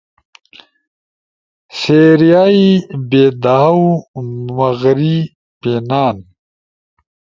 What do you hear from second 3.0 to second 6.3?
بیدھاؤ، مغری پینان